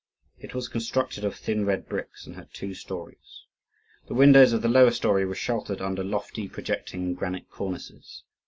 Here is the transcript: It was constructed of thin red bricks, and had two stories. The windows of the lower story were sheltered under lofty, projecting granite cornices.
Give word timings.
It 0.39 0.55
was 0.55 0.67
constructed 0.67 1.23
of 1.23 1.35
thin 1.35 1.63
red 1.63 1.87
bricks, 1.87 2.25
and 2.25 2.35
had 2.35 2.51
two 2.51 2.73
stories. 2.73 3.45
The 4.07 4.15
windows 4.15 4.51
of 4.51 4.63
the 4.63 4.67
lower 4.67 4.89
story 4.89 5.25
were 5.25 5.35
sheltered 5.35 5.79
under 5.79 6.03
lofty, 6.03 6.47
projecting 6.49 7.13
granite 7.13 7.51
cornices. 7.51 8.23